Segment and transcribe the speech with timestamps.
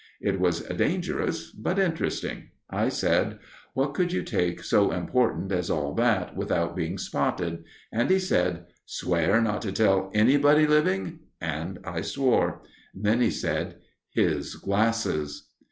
[0.19, 2.49] It was dangerous, but interesting.
[2.71, 3.37] I said:
[3.75, 8.65] "What could you take so important as all that, without being spotted?" And he said:
[8.87, 12.63] "Swear not to tell anybody living." And I swore.
[12.95, 13.75] Then he said:
[14.09, 15.49] "His glasses!"